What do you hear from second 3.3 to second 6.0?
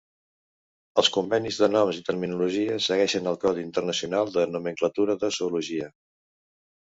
el codi internacional de nomenclatura de zoologia.